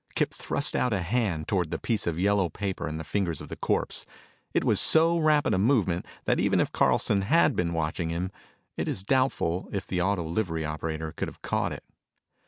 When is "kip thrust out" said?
0.15-0.93